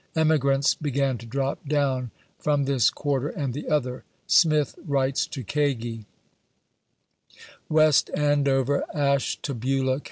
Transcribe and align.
Emigrants 0.15 0.73
began 0.73 1.15
to 1.19 1.27
drop 1.27 1.63
down, 1.67 2.09
from 2.39 2.65
this 2.65 2.89
quarter 2.89 3.27
and 3.29 3.53
the 3.53 3.69
other. 3.69 4.03
Smith 4.25 4.73
writes 4.87 5.27
to 5.27 5.43
Kagi:— 5.43 6.05
West 7.69 8.09
Andoveh, 8.15 8.81
Ashtabula 8.95 9.97
Co. 9.99 9.99